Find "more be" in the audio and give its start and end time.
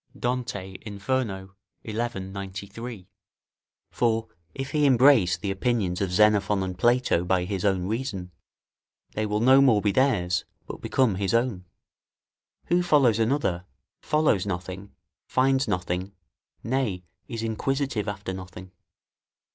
9.61-9.91